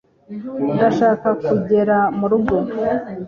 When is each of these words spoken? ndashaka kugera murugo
ndashaka 0.73 1.27
kugera 1.47 1.97
murugo 2.17 2.55